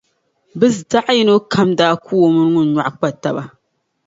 [0.59, 3.43] bɛ zaɣ’ yino kam daa ku o mini ŋun nyɔɣu kpa taba.